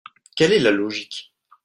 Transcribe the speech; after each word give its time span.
Quelle 0.35 0.53
est 0.53 0.57
la 0.59 0.71
logique? 0.71 1.31